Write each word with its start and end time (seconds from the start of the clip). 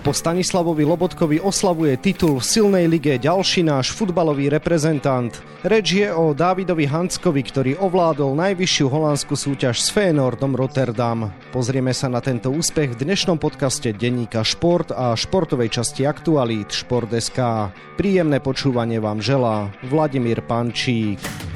Po 0.00 0.16
Stanislavovi 0.16 0.80
Lobotkovi 0.88 1.44
oslavuje 1.44 2.00
titul 2.00 2.40
v 2.40 2.48
silnej 2.48 2.88
lige 2.88 3.20
ďalší 3.20 3.60
náš 3.68 3.92
futbalový 3.92 4.48
reprezentant. 4.48 5.28
Reč 5.60 5.92
je 5.92 6.08
o 6.08 6.32
Dávidovi 6.32 6.88
Hanskovi, 6.88 7.44
ktorý 7.44 7.76
ovládol 7.76 8.32
najvyššiu 8.32 8.88
holandskú 8.88 9.36
súťaž 9.36 9.76
s 9.76 9.92
Feyenoordom 9.92 10.56
Rotterdam. 10.56 11.28
Pozrieme 11.52 11.92
sa 11.92 12.08
na 12.08 12.24
tento 12.24 12.48
úspech 12.48 12.96
v 12.96 13.00
dnešnom 13.04 13.36
podcaste 13.36 13.92
denníka 13.92 14.40
Šport 14.40 14.88
a 14.88 15.12
športovej 15.12 15.68
časti 15.68 16.08
aktualít 16.08 16.72
Šport.sk. 16.72 17.68
Príjemné 18.00 18.40
počúvanie 18.40 19.04
vám 19.04 19.20
želá 19.20 19.68
Vladimír 19.84 20.40
Pančík. 20.40 21.49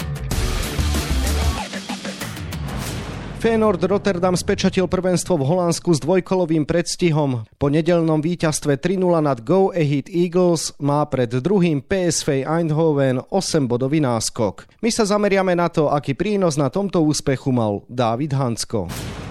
Feyenoord 3.45 3.85
Rotterdam 3.85 4.33
spečatil 4.33 4.89
prvenstvo 4.89 5.37
v 5.37 5.45
Holandsku 5.45 5.93
s 5.93 6.01
dvojkolovým 6.01 6.65
predstihom. 6.65 7.45
Po 7.61 7.69
nedelnom 7.69 8.25
víťazstve 8.25 8.81
3-0 8.81 9.21
nad 9.21 9.45
Go 9.45 9.69
Ahead 9.69 10.09
Eagles 10.09 10.73
má 10.81 11.05
pred 11.05 11.29
druhým 11.29 11.85
PSV 11.85 12.49
Eindhoven 12.49 13.21
8-bodový 13.29 14.01
náskok. 14.01 14.65
My 14.81 14.89
sa 14.89 15.05
zameriame 15.05 15.53
na 15.53 15.69
to, 15.69 15.93
aký 15.93 16.17
prínos 16.17 16.57
na 16.57 16.73
tomto 16.73 17.05
úspechu 17.05 17.53
mal 17.53 17.85
Dávid 17.85 18.33
Hansko. 18.33 18.89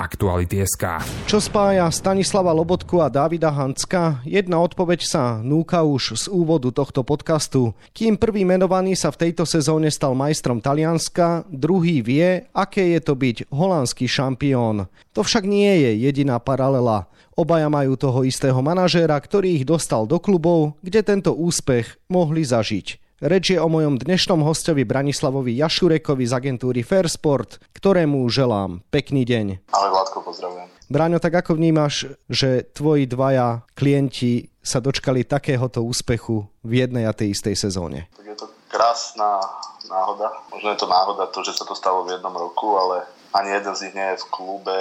Aktuality 0.00 0.64
SK. 0.64 1.04
Čo 1.28 1.44
spája 1.44 1.84
Stanislava 1.92 2.56
Lobotku 2.56 3.04
a 3.04 3.12
Davida 3.12 3.52
Hancka? 3.52 4.24
Jedna 4.24 4.56
odpoveď 4.64 5.04
sa 5.04 5.24
núka 5.44 5.84
už 5.84 6.16
z 6.16 6.24
úvodu 6.32 6.72
tohto 6.72 7.04
podcastu. 7.04 7.76
Kým 7.92 8.16
prvý 8.16 8.48
menovaný 8.48 8.96
sa 8.96 9.12
v 9.12 9.28
tejto 9.28 9.44
sezóne 9.44 9.92
stal 9.92 10.16
majstrom 10.16 10.64
Talianska, 10.64 11.44
druhý 11.52 12.00
vie, 12.00 12.48
aké 12.56 12.96
je 12.96 13.00
to 13.04 13.12
byť 13.12 13.52
holandský 13.52 14.08
šampión. 14.08 14.88
To 15.12 15.20
však 15.20 15.44
nie 15.44 15.68
je 15.68 16.08
jediná 16.08 16.40
paralela. 16.40 17.04
Obaja 17.36 17.68
majú 17.68 18.00
toho 18.00 18.24
istého 18.24 18.56
manažéra, 18.64 19.20
ktorý 19.20 19.60
ich 19.60 19.68
dostal 19.68 20.08
do 20.08 20.16
klubov, 20.16 20.80
kde 20.80 21.04
tento 21.04 21.36
úspech 21.36 22.00
mohli 22.08 22.40
zažiť. 22.40 23.09
Reč 23.20 23.52
je 23.52 23.60
o 23.60 23.68
mojom 23.68 24.00
dnešnom 24.00 24.40
hostovi 24.48 24.88
Branislavovi 24.88 25.52
Jašurekovi 25.60 26.24
z 26.24 26.32
agentúry 26.32 26.80
Fairsport, 26.80 27.60
ktorému 27.76 28.24
želám 28.32 28.80
pekný 28.88 29.28
deň. 29.28 29.68
Ale 29.76 29.92
Vládko, 29.92 30.24
pozdravujem. 30.24 30.64
Braňo, 30.88 31.20
tak 31.20 31.44
ako 31.44 31.60
vnímaš, 31.60 32.16
že 32.32 32.64
tvoji 32.72 33.04
dvaja 33.04 33.68
klienti 33.76 34.48
sa 34.64 34.80
dočkali 34.80 35.28
takéhoto 35.28 35.84
úspechu 35.84 36.48
v 36.64 36.72
jednej 36.80 37.04
a 37.04 37.12
tej 37.12 37.36
istej 37.36 37.60
sezóne? 37.60 38.08
Tak 38.16 38.24
je 38.24 38.36
to 38.40 38.48
krásna 38.72 39.36
náhoda. 39.84 40.40
Možno 40.48 40.72
je 40.72 40.78
to 40.80 40.88
náhoda 40.88 41.28
to, 41.28 41.44
že 41.44 41.60
sa 41.60 41.68
to 41.68 41.76
stalo 41.76 42.08
v 42.08 42.16
jednom 42.16 42.32
roku, 42.32 42.72
ale 42.80 43.04
ani 43.36 43.52
jeden 43.52 43.76
z 43.76 43.80
nich 43.84 43.94
nie 44.00 44.08
je 44.16 44.20
v 44.24 44.30
klube, 44.32 44.80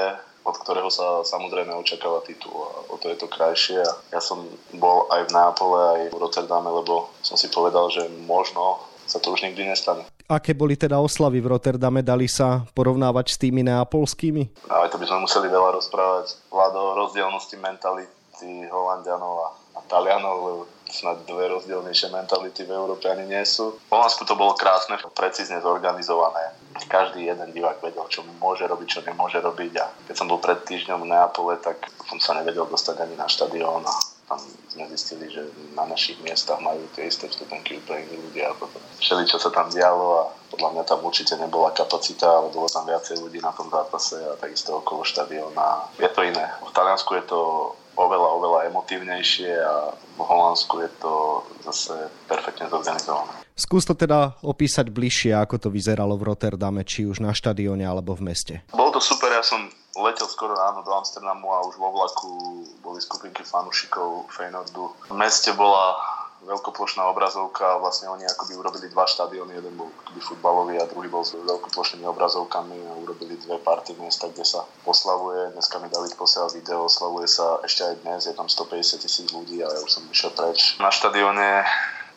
od 0.49 0.57
ktorého 0.57 0.89
sa 0.89 1.21
samozrejme 1.21 1.71
očakáva 1.77 2.25
titul 2.25 2.53
a 2.65 2.89
o 2.89 2.97
to 2.97 3.13
je 3.13 3.17
to 3.21 3.29
krajšie. 3.29 3.79
A 3.79 3.93
ja 4.09 4.21
som 4.21 4.49
bol 4.73 5.05
aj 5.13 5.29
v 5.29 5.35
Nápole, 5.37 5.79
aj 5.79 6.01
v 6.09 6.17
Rotterdame, 6.17 6.69
lebo 6.73 7.13
som 7.21 7.37
si 7.37 7.47
povedal, 7.53 7.93
že 7.93 8.09
možno 8.25 8.81
sa 9.09 9.17
to 9.17 9.33
už 9.33 9.41
nikdy 9.45 9.65
nestane. 9.65 10.05
Aké 10.29 10.53
boli 10.53 10.77
teda 10.77 11.01
oslavy 11.01 11.41
v 11.41 11.57
Rotterdame? 11.57 12.05
Dali 12.05 12.29
sa 12.29 12.61
porovnávať 12.77 13.33
s 13.33 13.41
tými 13.41 13.65
neapolskými? 13.65 14.69
Ale 14.69 14.85
to 14.93 15.01
by 15.01 15.09
sme 15.09 15.25
museli 15.25 15.49
veľa 15.49 15.81
rozprávať. 15.81 16.37
Vládo 16.53 16.77
o 16.77 16.97
rozdielnosti 17.05 17.57
mentality 17.57 18.69
Holandianov 18.69 19.33
a, 19.41 19.47
a 19.73 19.79
Talianov, 19.89 20.37
lebo 20.45 20.61
snad 20.89 21.23
dve 21.25 21.47
rozdielnejšie 21.47 22.09
mentality 22.11 22.65
v 22.65 22.75
Európe 22.75 23.07
ani 23.07 23.29
nie 23.29 23.43
sú. 23.45 23.77
V 23.77 23.93
Holandsku 23.93 24.25
to 24.25 24.35
bolo 24.35 24.57
krásne, 24.57 24.97
precízne 25.13 25.61
zorganizované 25.61 26.57
každý 26.89 27.27
jeden 27.27 27.49
divák 27.51 27.81
vedel, 27.83 28.05
čo 28.09 28.25
môže 28.39 28.65
robiť, 28.65 28.87
čo 28.87 28.99
nemôže 29.05 29.37
robiť 29.41 29.73
a 29.81 29.85
keď 30.09 30.15
som 30.15 30.29
bol 30.29 30.39
pred 30.41 30.57
týždňom 30.63 31.05
v 31.05 31.09
Neapole, 31.11 31.59
tak 31.59 31.85
som 32.07 32.17
sa 32.17 32.37
nevedel 32.37 32.65
dostať 32.65 33.03
ani 33.03 33.15
na 33.19 33.27
štadión 33.29 33.83
tam 34.29 34.37
sme 34.69 34.85
zistili, 34.93 35.25
že 35.33 35.41
na 35.73 35.89
našich 35.89 36.21
miestach 36.21 36.61
majú 36.61 36.85
tie 36.93 37.09
isté 37.09 37.25
vstupenky 37.25 37.81
úplne 37.81 38.05
iní 38.05 38.21
ľudia 38.29 38.53
všeli, 39.01 39.25
čo 39.25 39.41
sa 39.41 39.49
tam 39.49 39.73
dialo 39.73 40.05
a 40.21 40.23
podľa 40.53 40.69
mňa 40.77 40.83
tam 40.85 41.01
určite 41.01 41.33
nebola 41.41 41.73
kapacita, 41.73 42.29
ale 42.29 42.53
bolo 42.53 42.69
tam 42.69 42.85
viacej 42.85 43.17
ľudí 43.17 43.41
na 43.41 43.49
tom 43.57 43.73
zápase 43.73 44.21
a 44.21 44.37
takisto 44.37 44.77
okolo 44.77 45.01
štadióna. 45.01 45.89
Je 45.97 46.09
to 46.13 46.21
iné. 46.21 46.45
V 46.61 46.69
Taliansku 46.69 47.17
je 47.17 47.25
to 47.25 47.39
oveľa, 47.97 48.27
oveľa 48.41 48.59
emotívnejšie 48.73 49.51
a 49.57 49.93
v 49.95 50.21
Holandsku 50.21 50.83
je 50.83 50.89
to 50.99 51.13
zase 51.65 51.95
perfektne 52.27 52.67
zorganizované. 52.67 53.31
Skús 53.59 53.83
to 53.83 53.91
teda 53.91 54.39
opísať 54.39 54.87
bližšie, 54.87 55.35
ako 55.35 55.59
to 55.59 55.69
vyzeralo 55.71 56.15
v 56.15 56.31
Rotterdame, 56.31 56.87
či 56.87 57.03
už 57.03 57.19
na 57.19 57.35
štadióne 57.35 57.83
alebo 57.83 58.15
v 58.15 58.31
meste. 58.31 58.55
Bolo 58.71 58.95
to 58.95 59.01
super, 59.03 59.27
ja 59.35 59.43
som 59.43 59.67
letel 59.99 60.31
skoro 60.31 60.55
ráno 60.55 60.79
do 60.79 60.95
Amsterdamu 60.95 61.51
a 61.51 61.67
už 61.67 61.75
vo 61.75 61.91
vlaku 61.91 62.29
boli 62.79 63.03
skupinky 63.03 63.43
fanúšikov 63.43 64.31
Feyenoordu. 64.31 65.11
V 65.11 65.15
meste 65.19 65.51
bola 65.59 65.99
veľkoplošná 66.43 67.03
obrazovka 67.11 67.75
a 67.75 67.79
vlastne 67.83 68.07
oni 68.07 68.23
akoby 68.23 68.55
urobili 68.55 68.87
dva 68.87 69.03
štadióny, 69.03 69.59
jeden 69.59 69.75
bol 69.75 69.91
akoby 70.07 70.21
futbalový 70.23 70.75
a 70.79 70.87
druhý 70.87 71.11
bol 71.11 71.27
s 71.27 71.35
veľkoplošnými 71.35 72.07
obrazovkami 72.07 72.77
a 72.87 72.99
urobili 72.99 73.35
dve 73.35 73.59
party 73.59 73.99
miesta, 73.99 74.31
kde 74.31 74.47
sa 74.47 74.63
oslavuje. 74.87 75.51
Dneska 75.51 75.83
mi 75.83 75.91
dali 75.91 76.07
posielať 76.15 76.51
video, 76.55 76.87
oslavuje 76.87 77.27
sa 77.27 77.59
ešte 77.67 77.83
aj 77.83 77.95
dnes, 78.07 78.21
je 78.27 78.35
tam 78.35 78.47
150 78.47 79.03
tisíc 79.03 79.27
ľudí 79.35 79.59
a 79.59 79.67
ja 79.67 79.79
už 79.83 79.91
som 79.91 80.03
išiel 80.07 80.31
preč. 80.31 80.79
Na 80.79 80.91
štadióne 80.93 81.67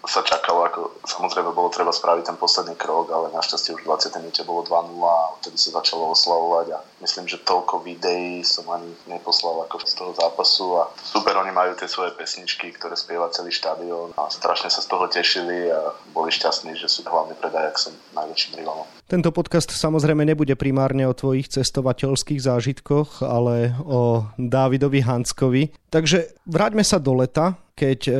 sa 0.02 0.26
čakalo, 0.26 0.66
ako 0.66 0.80
samozrejme 1.06 1.54
bolo 1.54 1.70
treba 1.70 1.94
spraviť 1.94 2.34
ten 2.34 2.38
posledný 2.38 2.74
krok, 2.74 3.14
ale 3.14 3.30
našťastie 3.30 3.78
už 3.78 3.86
v 3.86 3.88
20. 3.90 4.18
minúte 4.18 4.42
bolo 4.42 4.66
2-0 4.66 4.98
a 4.98 5.18
vtedy 5.38 5.56
sa 5.58 5.78
začalo 5.78 6.10
oslavovať 6.10 6.66
a 6.74 6.78
myslím, 7.06 7.30
že 7.30 7.42
toľko 7.42 7.86
videí 7.86 8.42
som 8.42 8.66
ani 8.70 8.90
neposlal 9.06 9.62
ako 9.62 9.78
z 9.86 9.94
toho 9.94 10.12
zápasu 10.18 10.66
a 10.82 10.90
super, 10.98 11.38
oni 11.38 11.54
majú 11.54 11.78
tie 11.78 11.86
svoje 11.86 12.10
pesničky, 12.18 12.74
ktoré 12.74 12.98
spieva 12.98 13.30
celý 13.30 13.54
štadión 13.54 14.10
a 14.18 14.26
strašne 14.26 14.74
sa 14.74 14.82
z 14.82 14.90
toho 14.90 15.06
tešili 15.06 15.70
a 15.70 15.94
boli 16.10 16.34
šťastní, 16.34 16.74
že 16.74 16.90
sú 16.90 17.06
hlavný 17.06 17.38
predajak 17.38 17.78
som 17.78 17.94
najväčším 18.18 18.58
rivalom. 18.58 18.86
Tento 19.06 19.30
podcast 19.30 19.70
samozrejme 19.70 20.24
nebude 20.24 20.56
primárne 20.56 21.04
o 21.06 21.14
tvojich 21.14 21.52
cestovateľských 21.52 22.40
zážitkoch, 22.40 23.22
ale 23.22 23.76
o 23.84 24.24
Dávidovi 24.40 25.04
Hanskovi. 25.04 25.62
Takže 25.92 26.32
vráťme 26.48 26.80
sa 26.80 26.96
do 26.96 27.12
leta, 27.20 27.60
keď 27.76 28.00
e, 28.08 28.12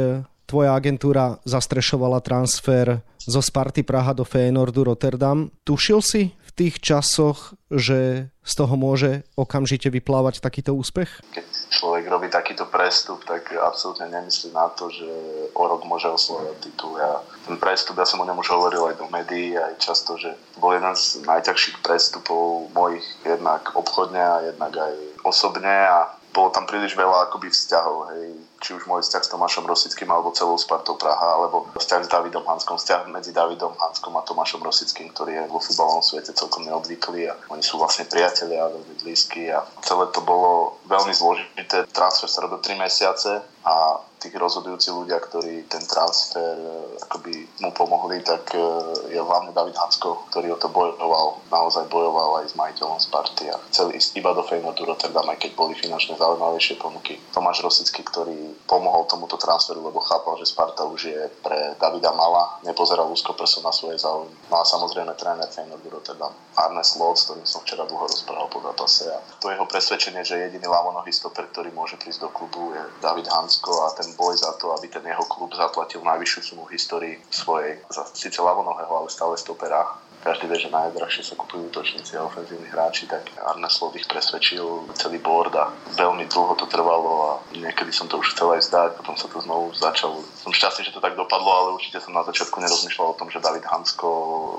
tvoja 0.53 0.77
agentúra 0.77 1.41
zastrešovala 1.49 2.21
transfer 2.21 3.01
zo 3.17 3.41
Sparty 3.41 3.81
Praha 3.89 4.13
do 4.13 4.29
Feyenoordu 4.29 4.85
Rotterdam. 4.85 5.49
Tušil 5.65 6.05
si 6.05 6.23
v 6.29 6.51
tých 6.53 6.77
časoch, 6.77 7.57
že 7.73 8.29
z 8.45 8.53
toho 8.53 8.77
môže 8.77 9.25
okamžite 9.33 9.89
vyplávať 9.89 10.45
takýto 10.45 10.77
úspech? 10.77 11.25
Keď 11.33 11.47
človek 11.73 12.05
robí 12.05 12.29
takýto 12.29 12.69
prestup, 12.69 13.25
tak 13.25 13.49
absolútne 13.57 14.13
nemyslí 14.13 14.53
na 14.53 14.69
to, 14.77 14.93
že 14.93 15.09
o 15.57 15.65
rok 15.65 15.89
môže 15.89 16.13
oslovať 16.13 16.61
titul. 16.61 17.01
Ja, 17.01 17.25
ten 17.49 17.57
prestup, 17.57 17.97
ja 17.97 18.05
som 18.05 18.21
o 18.21 18.29
ňom 18.29 18.45
už 18.45 18.53
hovoril 18.53 18.93
aj 18.93 19.01
do 19.01 19.09
médií, 19.09 19.57
aj 19.57 19.81
často, 19.81 20.21
že 20.21 20.37
bol 20.61 20.77
jeden 20.77 20.93
z 20.93 21.25
najťažších 21.25 21.81
prestupov 21.81 22.69
mojich 22.77 23.07
jednak 23.25 23.73
obchodne 23.73 24.21
a 24.21 24.37
jednak 24.53 24.77
aj 24.77 24.95
osobne 25.25 25.73
a 25.89 26.13
bolo 26.33 26.49
tam 26.51 26.65
príliš 26.65 26.97
veľa 26.97 27.29
akoby 27.29 27.53
vzťahov, 27.53 27.97
hej 28.17 28.33
či 28.63 28.79
už 28.79 28.87
môj 28.87 29.03
vzťah 29.03 29.23
s 29.27 29.33
Tomášom 29.35 29.67
Rosickým 29.67 30.07
alebo 30.07 30.31
celou 30.31 30.55
Spartou 30.55 30.95
Praha, 30.95 31.35
alebo 31.35 31.67
vzťah 31.75 32.07
s 32.07 32.13
Davidom 32.15 32.47
Hanskom, 32.47 32.79
vzťah 32.79 33.11
medzi 33.11 33.35
Davidom 33.35 33.75
Hanskom 33.75 34.15
a 34.15 34.23
Tomášom 34.23 34.63
Rosickým, 34.63 35.11
ktorý 35.11 35.43
je 35.43 35.51
vo 35.51 35.59
futbalovom 35.59 36.07
svete 36.07 36.31
celkom 36.31 36.63
neobvyklý 36.63 37.27
a 37.27 37.35
oni 37.51 37.61
sú 37.61 37.83
vlastne 37.83 38.07
priatelia, 38.07 38.71
veľmi 38.71 39.03
blízki 39.03 39.51
a 39.51 39.67
celé 39.83 40.07
to 40.15 40.23
bolo 40.23 40.79
veľmi 40.87 41.11
zložité. 41.11 41.91
Transfer 41.91 42.31
sa 42.31 42.47
robil 42.47 42.63
3 42.63 42.79
mesiace 42.79 43.43
a 43.67 43.99
tí 44.23 44.31
rozhodujúci 44.39 44.95
ľudia, 44.95 45.19
ktorí 45.19 45.67
ten 45.67 45.83
transfer 45.83 46.55
e, 46.55 46.95
akoby 47.03 47.43
mu 47.59 47.75
pomohli, 47.75 48.23
tak 48.23 48.55
e, 48.55 48.63
je 49.11 49.19
hlavne 49.19 49.51
David 49.51 49.75
Hansko, 49.75 50.31
ktorý 50.31 50.55
o 50.55 50.59
to 50.63 50.71
bojoval, 50.71 51.43
naozaj 51.51 51.91
bojoval 51.91 52.39
aj 52.39 52.55
s 52.55 52.55
majiteľom 52.55 53.03
Sparty 53.03 53.51
a 53.51 53.59
chcel 53.75 53.91
ísť 53.91 54.15
iba 54.23 54.31
do 54.31 54.47
Feyenoordu 54.47 54.87
Rotterdam, 54.87 55.27
aj 55.27 55.43
keď 55.43 55.51
boli 55.59 55.75
finančne 55.75 56.15
zaujímavejšie 56.23 56.79
ponuky. 56.79 57.19
Tomáš 57.35 57.67
Rosický, 57.67 58.07
ktorý 58.07 58.55
pomohol 58.71 59.11
tomuto 59.11 59.35
transferu, 59.35 59.83
lebo 59.83 59.99
chápal, 59.99 60.39
že 60.39 60.47
Sparta 60.47 60.87
už 60.87 61.11
je 61.11 61.21
pre 61.43 61.75
Davida 61.83 62.15
Mala, 62.15 62.63
nepozeral 62.63 63.11
úzko 63.11 63.35
prso 63.35 63.59
na 63.67 63.75
svoje 63.75 63.99
záujmy. 63.99 64.31
No 64.47 64.63
a 64.63 64.65
samozrejme 64.65 65.19
tréner 65.19 65.51
Feyenoordu 65.51 65.91
Rotterdam, 65.91 66.31
Arne 66.55 66.87
Slot, 66.87 67.19
s 67.19 67.27
ktorým 67.27 67.47
som 67.49 67.61
včera 67.67 67.83
dlho 67.83 68.07
rozprával 68.07 68.47
po 68.47 68.63
zápase 68.63 69.11
a 69.11 69.19
to 69.43 69.51
jeho 69.51 69.67
presvedčenie, 69.67 70.23
že 70.23 70.39
jediný 70.39 70.71
lavonohý 70.71 71.11
stoper, 71.11 71.51
ktorý 71.51 71.75
môže 71.75 71.99
prísť 71.99 72.23
do 72.23 72.31
klubu 72.31 72.71
je 72.71 72.83
David 73.03 73.27
Hansko 73.27 73.91
a 73.91 73.97
ten 73.99 74.07
boj 74.15 74.39
za 74.39 74.55
to, 74.63 74.71
aby 74.79 74.87
ten 74.87 75.03
jeho 75.03 75.27
klub 75.27 75.51
zaplatil 75.57 76.05
najvyššiu 76.07 76.41
sumu 76.45 76.69
v 76.71 76.75
histórii 76.79 77.15
svojej, 77.33 77.83
za 77.91 78.07
síce 78.15 78.39
ľavonohého, 78.39 78.93
ale 78.93 79.09
stále 79.11 79.35
stopera 79.35 80.02
každý 80.23 80.47
vie, 80.47 80.59
že 80.63 80.71
najdrahšie 80.71 81.27
sa 81.27 81.35
kupujú 81.35 81.69
útočníci 81.69 82.15
a 82.15 82.25
ofenzívni 82.25 82.71
hráči, 82.71 83.11
tak 83.11 83.27
Arne 83.43 83.67
Slot 83.67 83.99
ich 83.99 84.07
presvedčil 84.07 84.95
celý 84.95 85.19
board 85.19 85.51
a 85.59 85.75
veľmi 85.99 86.31
dlho 86.31 86.55
to 86.55 86.71
trvalo 86.71 87.13
a 87.27 87.31
niekedy 87.59 87.91
som 87.91 88.07
to 88.07 88.23
už 88.23 88.33
chcel 88.39 88.55
aj 88.55 88.63
zdať, 88.71 88.91
potom 89.03 89.19
sa 89.19 89.27
to 89.27 89.43
znovu 89.43 89.75
začalo. 89.75 90.23
Som 90.39 90.55
šťastný, 90.55 90.87
že 90.87 90.95
to 90.95 91.03
tak 91.03 91.19
dopadlo, 91.19 91.51
ale 91.51 91.69
určite 91.75 91.99
som 91.99 92.15
na 92.15 92.23
začiatku 92.23 92.55
nerozmýšľal 92.63 93.13
o 93.13 93.19
tom, 93.19 93.29
že 93.29 93.43
David 93.43 93.67
Hansko 93.67 94.09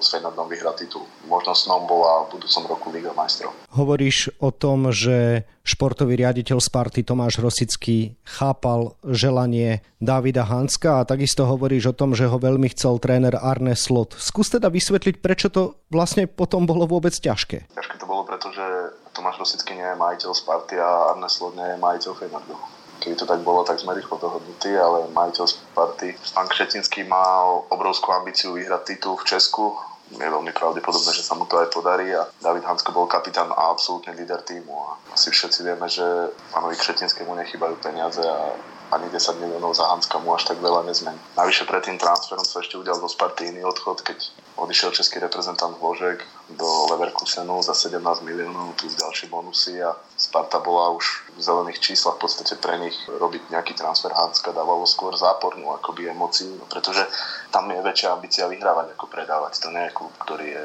s 0.03 0.11
Feynordom 0.11 0.51
vyhrá 0.51 0.75
titul. 0.75 1.07
Možno 1.31 1.55
snom 1.55 1.87
bola 1.87 2.27
v 2.27 2.37
budúcom 2.37 2.63
roku 2.67 2.87
Liga 2.91 3.15
majstrov. 3.15 3.55
Hovoríš 3.73 4.29
o 4.37 4.53
tom, 4.53 4.93
že 4.93 5.49
športový 5.65 6.13
riaditeľ 6.13 6.61
Sparty 6.61 7.01
Tomáš 7.01 7.41
Rosický 7.41 8.13
chápal 8.21 8.93
želanie 9.01 9.81
Davida 9.97 10.45
Hanska 10.45 11.01
a 11.01 11.07
takisto 11.09 11.49
hovoríš 11.49 11.89
o 11.89 11.97
tom, 11.97 12.13
že 12.13 12.29
ho 12.29 12.37
veľmi 12.37 12.69
chcel 12.69 13.01
tréner 13.01 13.33
Arne 13.33 13.73
Slot. 13.73 14.13
Skús 14.21 14.53
teda 14.53 14.69
vysvetliť, 14.69 15.17
prečo 15.17 15.49
to 15.49 15.81
vlastne 15.89 16.29
potom 16.29 16.69
bolo 16.69 16.85
vôbec 16.85 17.17
ťažké. 17.17 17.73
Ťažké 17.73 17.95
to 17.97 18.05
bolo, 18.05 18.21
pretože 18.29 18.61
Tomáš 19.17 19.41
Rosický 19.41 19.73
nie 19.73 19.89
je 19.89 19.97
majiteľ 19.97 20.31
Sparty 20.37 20.77
a 20.77 21.17
Arne 21.17 21.25
Slot 21.25 21.57
nie 21.57 21.65
je 21.65 21.77
majiteľ 21.81 22.11
Feyenoordu. 22.13 22.55
Keby 23.01 23.15
to 23.17 23.25
tak 23.25 23.41
bolo, 23.41 23.65
tak 23.65 23.81
sme 23.81 23.97
rýchlo 23.97 24.21
dohodnutí, 24.21 24.69
ale 24.77 25.09
majiteľ 25.17 25.49
Sparty, 25.49 26.13
pán 26.37 26.45
Kšetinský 26.45 27.09
mal 27.09 27.65
obrovskú 27.73 28.13
ambíciu 28.13 28.53
vyhrať 28.53 28.93
titul 28.93 29.17
v 29.17 29.27
Česku, 29.33 29.73
je 30.17 30.29
veľmi 30.29 30.53
pravdepodobné, 30.53 31.11
že 31.13 31.25
sa 31.25 31.33
mu 31.33 31.45
to 31.49 31.57
aj 31.57 31.73
podarí 31.73 32.13
a 32.13 32.27
David 32.41 32.65
Hansko 32.67 32.93
bol 32.93 33.09
kapitán 33.09 33.49
a 33.49 33.73
absolútne 33.73 34.13
líder 34.13 34.41
týmu 34.45 34.73
a 34.73 34.89
asi 35.13 35.33
všetci 35.33 35.59
vieme, 35.65 35.87
že 35.89 36.03
pánovi 36.53 36.77
Kšetinskému 36.77 37.33
nechybajú 37.33 37.77
peniaze 37.81 38.21
a 38.21 38.53
ani 38.93 39.09
10 39.09 39.41
miliónov 39.41 39.73
za 39.73 39.89
Hanska 39.89 40.21
mu 40.21 40.37
až 40.37 40.53
tak 40.53 40.61
veľa 40.61 40.85
nezmení. 40.85 41.17
Navyše 41.33 41.65
pred 41.65 41.81
tým 41.81 41.97
transferom 41.97 42.45
sa 42.45 42.61
ešte 42.61 42.77
udial 42.77 43.01
zo 43.01 43.09
Sparty 43.09 43.49
iný 43.49 43.65
odchod, 43.65 44.05
keď 44.05 44.21
odišiel 44.53 44.93
český 44.93 45.17
reprezentant 45.17 45.73
Vložek 45.81 46.21
do 46.53 46.69
Leverkusenu 46.93 47.57
za 47.65 47.73
17 47.73 47.97
miliónov 48.21 48.77
plus 48.77 48.93
ďalšie 48.93 49.33
bonusy 49.33 49.81
a 49.81 49.97
Sparta 50.13 50.61
bola 50.61 50.93
už 50.93 51.32
zelených 51.37 51.79
číslach 51.81 52.17
v 52.17 52.29
podstate 52.29 52.59
pre 52.59 52.77
nich 52.77 52.95
robiť 53.07 53.49
nejaký 53.49 53.73
transfer 53.73 54.13
Hanska 54.13 54.53
dávalo 54.53 54.85
skôr 54.85 55.15
zápornú 55.17 55.73
akoby 55.73 56.09
emociu, 56.09 56.53
no 56.57 56.65
pretože 56.69 57.01
tam 57.49 57.69
je 57.69 57.79
väčšia 57.81 58.13
ambícia 58.13 58.45
vyhrávať 58.49 58.93
ako 58.93 59.05
predávať. 59.09 59.61
To 59.61 59.69
nie 59.73 59.83
je 59.89 59.95
klub, 59.95 60.13
ktorý 60.21 60.45
je 60.45 60.63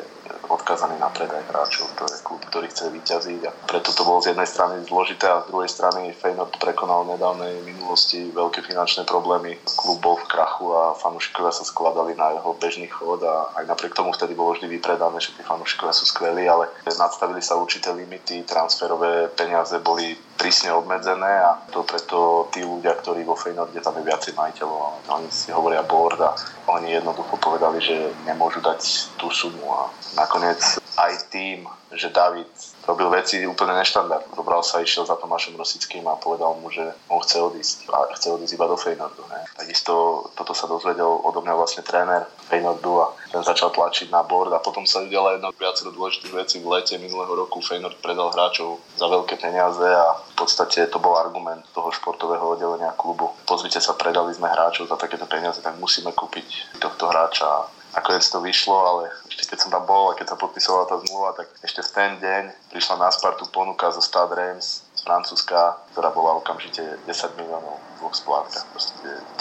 odkazaný 0.49 0.97
na 1.01 1.09
predaj 1.13 1.45
hráčov, 1.49 1.89
to 1.97 2.05
je 2.09 2.19
klub, 2.25 2.41
ktorý 2.49 2.67
chce 2.69 2.89
vyťaziť 2.89 3.41
a 3.49 3.53
preto 3.69 3.93
to 3.93 4.03
bolo 4.05 4.25
z 4.25 4.33
jednej 4.33 4.49
strany 4.49 4.81
zložité 4.85 5.29
a 5.29 5.45
z 5.45 5.53
druhej 5.53 5.71
strany 5.71 6.13
Feyenoord 6.17 6.57
prekonal 6.61 7.05
nedávnej 7.09 7.65
minulosti 7.65 8.33
veľké 8.33 8.65
finančné 8.65 9.05
problémy. 9.05 9.61
Klub 9.77 10.01
bol 10.01 10.17
v 10.17 10.29
krachu 10.29 10.73
a 10.73 10.97
fanúšikovia 10.97 11.53
sa 11.53 11.65
skladali 11.65 12.17
na 12.17 12.37
jeho 12.37 12.53
bežný 12.57 12.89
chod 12.89 13.21
a 13.25 13.53
aj 13.61 13.65
napriek 13.69 13.97
tomu 13.97 14.13
vtedy 14.17 14.33
bolo 14.33 14.57
vždy 14.57 14.69
vypredané, 14.69 15.21
že 15.21 15.37
tí 15.37 15.45
fanúšikovia 15.45 15.93
sú 15.93 16.05
skvelí, 16.09 16.49
ale 16.49 16.73
nadstavili 16.85 17.41
sa 17.45 17.61
určité 17.61 17.93
limity, 17.93 18.45
transferové 18.49 19.29
peniaze 19.33 19.77
boli 19.81 20.28
prísne 20.39 20.71
obmedzené 20.71 21.43
a 21.43 21.59
to 21.75 21.83
preto 21.83 22.47
tí 22.55 22.63
ľudia, 22.63 22.95
ktorí 22.95 23.27
vo 23.27 23.35
Feynorde 23.35 23.83
tam 23.83 23.99
je 23.99 24.07
viacej 24.07 24.39
majiteľov, 24.39 25.11
oni 25.11 25.29
si 25.35 25.51
hovoria 25.51 25.83
board 25.83 26.23
a 26.23 26.33
oni 26.71 26.95
jednoducho 26.95 27.35
povedali, 27.43 27.83
že 27.83 28.15
nemôžu 28.23 28.63
dať 28.63 28.81
tú 29.19 29.29
sumu 29.35 29.67
a 29.75 29.91
nakoniec 30.15 30.79
aj 30.99 31.31
tým, 31.31 31.63
že 31.95 32.11
David 32.11 32.51
robil 32.85 33.09
veci 33.09 33.47
úplne 33.47 33.79
neštandardné. 33.79 34.35
Zobral 34.35 34.61
sa, 34.67 34.83
išiel 34.83 35.07
za 35.07 35.15
Tomášom 35.17 35.55
Rosickým 35.55 36.05
a 36.11 36.19
povedal 36.19 36.59
mu, 36.59 36.69
že 36.75 36.85
on 37.09 37.23
chce 37.23 37.39
odísť 37.39 37.77
a 37.89 38.13
chce 38.19 38.29
odísť 38.35 38.59
iba 38.59 38.67
do 38.67 38.77
Feynordu. 38.77 39.23
Ne? 39.31 39.41
Takisto 39.55 40.27
toto 40.35 40.53
sa 40.53 40.67
dozvedel 40.67 41.07
odo 41.07 41.39
mňa 41.41 41.55
vlastne 41.55 41.87
tréner 41.87 42.27
Feynordu 42.51 42.93
a 42.99 43.07
ten 43.31 43.41
začal 43.47 43.71
tlačiť 43.71 44.11
na 44.11 44.27
board 44.27 44.51
a 44.53 44.61
potom 44.61 44.85
sa 44.85 45.07
udiala 45.07 45.39
jedna 45.39 45.55
viacero 45.55 45.95
dôležitých 45.95 46.35
vecí 46.35 46.57
v 46.59 46.67
lete 46.67 46.99
minulého 46.99 47.33
roku. 47.33 47.63
Feynord 47.63 47.97
predal 48.03 48.35
hráčov 48.35 48.83
za 48.99 49.07
veľké 49.07 49.39
peniaze 49.39 49.85
a 49.85 50.19
v 50.19 50.35
podstate 50.35 50.91
to 50.91 50.99
bol 50.99 51.15
argument 51.15 51.63
toho 51.73 51.95
športového 51.95 52.59
oddelenia 52.59 52.91
klubu. 52.99 53.31
Pozrite 53.47 53.79
sa, 53.79 53.95
predali 53.95 54.35
sme 54.35 54.51
hráčov 54.51 54.91
za 54.91 54.99
takéto 54.99 55.31
peniaze, 55.31 55.63
tak 55.63 55.79
musíme 55.79 56.11
kúpiť 56.11 56.81
tohto 56.83 57.07
hráča 57.07 57.78
nakoniec 57.95 58.25
to 58.25 58.39
vyšlo, 58.41 58.77
ale 58.77 59.03
ešte 59.29 59.55
keď 59.55 59.59
som 59.59 59.71
tam 59.73 59.85
bol 59.89 60.13
a 60.13 60.17
keď 60.19 60.35
sa 60.35 60.41
podpisovala 60.41 60.91
tá 60.91 60.97
zmluva, 61.01 61.37
tak 61.37 61.49
ešte 61.65 61.81
v 61.85 61.93
ten 61.95 62.11
deň 62.21 62.43
prišla 62.75 62.95
na 63.01 63.09
Spartu 63.09 63.49
ponuka 63.49 63.89
zo 63.95 64.03
Stade 64.05 64.35
Reims 64.37 64.85
z 64.99 65.01
Francúzska, 65.07 65.79
ktorá 65.95 66.11
bola 66.11 66.37
okamžite 66.43 66.99
10 67.07 67.39
miliónov 67.39 67.79
v 67.79 67.95
dvoch 68.03 68.15
splátkach, 68.15 68.67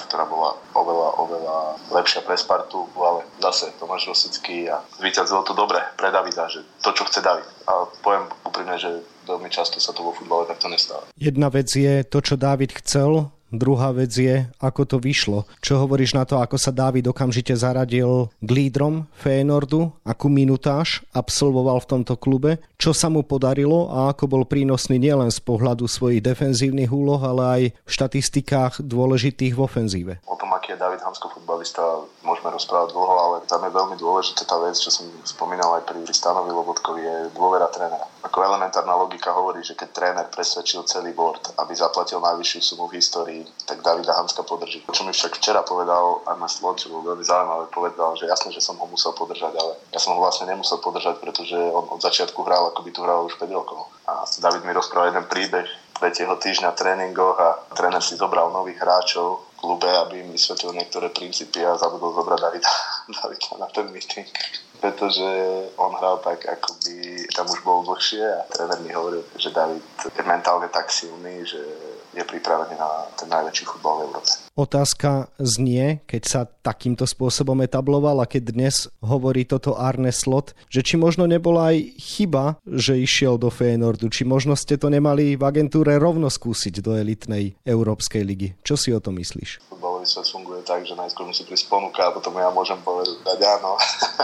ktorá 0.07 0.25
bola 0.29 0.57
oveľa, 0.77 1.09
oveľa 1.17 1.57
lepšia 1.91 2.21
pre 2.23 2.37
Spartu, 2.37 2.85
ale 2.97 3.25
zase 3.41 3.73
Tomáš 3.81 4.09
Rosický 4.09 4.69
a 4.69 4.81
zvíťazilo 5.01 5.43
to 5.43 5.57
dobre 5.57 5.81
pre 5.97 6.13
Davida, 6.13 6.47
že 6.47 6.63
to, 6.81 6.93
čo 6.93 7.05
chce 7.09 7.21
David. 7.21 7.45
A 7.67 7.85
poviem 8.01 8.29
úprimne, 8.45 8.77
že 8.79 9.03
veľmi 9.27 9.51
často 9.51 9.81
sa 9.83 9.91
to 9.91 10.05
vo 10.05 10.15
futbale 10.15 10.47
takto 10.47 10.71
nestáva. 10.71 11.03
Jedna 11.19 11.51
vec 11.51 11.67
je 11.67 12.05
to, 12.07 12.23
čo 12.23 12.39
David 12.39 12.71
chcel, 12.79 13.27
Druhá 13.47 13.95
vec 13.95 14.11
je, 14.11 14.43
ako 14.59 14.83
to 14.83 14.97
vyšlo. 14.99 15.47
Čo 15.63 15.79
hovoríš 15.87 16.19
na 16.19 16.27
to, 16.27 16.35
ako 16.35 16.59
sa 16.59 16.75
Dávid 16.75 17.07
okamžite 17.07 17.55
zaradil 17.55 18.27
k 18.43 18.49
lídrom 18.51 19.07
Fénordu, 19.15 19.95
akú 20.03 20.27
minutáž 20.27 21.07
absolvoval 21.15 21.79
v 21.79 21.89
tomto 21.95 22.19
klube, 22.19 22.59
čo 22.75 22.91
sa 22.91 23.07
mu 23.07 23.23
podarilo 23.23 23.87
a 23.87 24.11
ako 24.11 24.27
bol 24.27 24.43
prínosný 24.43 24.99
nielen 24.99 25.31
z 25.31 25.39
pohľadu 25.39 25.87
svojich 25.87 26.19
defenzívnych 26.19 26.91
úloh, 26.91 27.23
ale 27.23 27.43
aj 27.47 27.61
v 27.71 27.89
štatistikách 27.89 28.83
dôležitých 28.83 29.55
v 29.55 29.63
ofenzíve. 29.63 30.13
O 30.27 30.35
tom, 30.35 30.51
aký 30.51 30.75
je 30.75 30.83
David 30.83 30.99
Hansko 30.99 31.31
futbalista, 31.31 32.03
môžeme 32.27 32.51
rozprávať 32.51 32.91
dlho, 32.91 33.15
ale 33.15 33.35
tam 33.47 33.63
je 33.63 33.71
veľmi 33.71 33.95
dôležitá 33.95 34.43
tá 34.43 34.59
vec, 34.59 34.75
čo 34.75 34.91
som 34.91 35.07
spomínal 35.23 35.79
aj 35.79 35.87
pri 35.87 36.03
Stanovi 36.11 36.51
Lobotkovi, 36.51 36.99
je 36.99 37.15
dôvera 37.31 37.71
trénera. 37.71 38.03
Ako 38.27 38.43
elementárna 38.43 38.91
logika 38.91 39.31
hovorí, 39.31 39.63
že 39.63 39.71
keď 39.71 39.89
tréner 39.95 40.27
presvedčil 40.27 40.83
celý 40.83 41.15
board, 41.15 41.55
aby 41.63 41.71
zaplatil 41.71 42.19
najvyššiu 42.19 42.59
sumu 42.59 42.91
v 42.91 42.99
histórii, 42.99 43.41
tak 43.63 43.79
Davida 43.79 44.19
Hanska 44.19 44.43
podrží. 44.43 44.83
Čo 44.91 45.07
mi 45.07 45.15
však 45.15 45.39
včera 45.39 45.63
povedal 45.63 46.27
Arne 46.27 46.51
Slot, 46.51 46.83
čo 46.83 46.91
bol 46.91 47.07
veľmi 47.07 47.23
zaujímavé, 47.23 47.71
povedal, 47.71 48.19
že 48.19 48.27
jasne, 48.27 48.51
že 48.51 48.59
som 48.59 48.75
ho 48.75 48.83
musel 48.91 49.15
podržať, 49.15 49.55
ale 49.55 49.79
ja 49.95 49.99
som 50.03 50.11
ho 50.11 50.19
vlastne 50.19 50.43
nemusel 50.51 50.83
podržať, 50.83 51.23
pretože 51.23 51.55
on 51.55 51.87
od 51.87 52.03
začiatku 52.03 52.43
hral, 52.43 52.75
ako 52.75 52.83
by 52.83 52.91
tu 52.91 52.99
hral 52.99 53.23
už 53.23 53.39
5 53.39 53.47
rokov. 53.55 53.87
A 54.11 54.27
David 54.43 54.67
mi 54.67 54.75
rozprával 54.75 55.15
jeden 55.15 55.25
príbeh, 55.31 55.67
tretieho 55.95 56.35
týždňa 56.35 56.75
tréningoch 56.75 57.39
a 57.39 57.63
tréner 57.79 58.03
si 58.03 58.19
zobral 58.19 58.51
nových 58.51 58.83
hráčov 58.83 59.55
v 59.55 59.55
klube, 59.55 59.87
aby 59.87 60.27
im 60.27 60.35
vysvetlil 60.35 60.75
niektoré 60.75 61.15
princípy 61.15 61.63
a 61.63 61.79
zabudol 61.79 62.11
zobrať 62.11 62.39
Davida, 62.43 62.73
Davida 63.23 63.51
na 63.55 63.67
ten 63.71 63.87
meeting 63.87 64.27
pretože 64.79 65.27
on 65.77 65.93
hral 65.97 66.17
tak, 66.21 66.45
ako 66.45 66.73
by 66.85 66.95
tam 67.33 67.45
už 67.49 67.59
bol 67.65 67.83
dlhšie 67.83 68.23
a 68.23 68.45
tréner 68.49 68.79
mi 68.81 68.93
hovoril, 68.93 69.25
že 69.37 69.53
David 69.53 69.83
je 70.05 70.23
mentálne 70.23 70.69
tak 70.69 70.93
silný, 70.93 71.45
že 71.45 71.61
je 72.13 72.23
pripravený 72.23 72.77
na 72.77 73.09
ten 73.17 73.29
najväčší 73.29 73.65
futbal 73.65 74.01
v 74.01 74.05
Európe. 74.09 74.46
Otázka 74.57 75.29
znie, 75.37 76.01
keď 76.09 76.21
sa 76.25 76.41
takýmto 76.65 77.05
spôsobom 77.05 77.61
etabloval 77.61 78.17
a 78.17 78.25
keď 78.25 78.57
dnes 78.57 78.89
hovorí 79.05 79.45
toto 79.45 79.77
Arne 79.77 80.09
Slot, 80.09 80.57
že 80.65 80.81
či 80.81 80.97
možno 80.97 81.29
nebola 81.29 81.69
aj 81.69 81.93
chyba, 82.01 82.57
že 82.65 82.97
išiel 82.97 83.37
do 83.37 83.53
Feyenoordu, 83.53 84.09
či 84.09 84.25
možno 84.25 84.57
ste 84.57 84.73
to 84.81 84.89
nemali 84.89 85.37
v 85.37 85.45
agentúre 85.45 85.93
rovno 86.01 86.25
skúsiť 86.25 86.81
do 86.81 86.97
elitnej 86.97 87.53
Európskej 87.69 88.25
ligy. 88.25 88.57
Čo 88.65 88.81
si 88.81 88.89
o 88.89 88.97
to 88.97 89.13
myslíš? 89.13 89.61
Futbalový 89.69 90.09
svet 90.09 90.25
funguje 90.25 90.65
tak, 90.65 90.81
že 90.89 90.97
najskôr 90.97 91.29
musí 91.29 91.45
prísť 91.45 91.69
ponuka 91.69 92.09
a 92.09 92.17
potom 92.17 92.33
ja 92.41 92.49
môžem 92.49 92.81
povedať 92.81 93.37
áno. 93.37 93.77